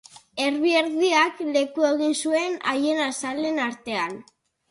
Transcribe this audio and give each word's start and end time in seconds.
Erbi 0.43 0.69
erdiak 0.77 1.43
leku 1.57 1.85
egin 1.91 2.17
zuen 2.23 2.57
haien 2.71 3.05
azalen 3.09 3.63
artean. 3.67 4.19